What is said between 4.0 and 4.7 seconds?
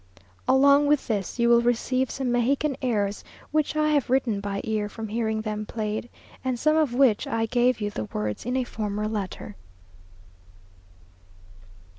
written by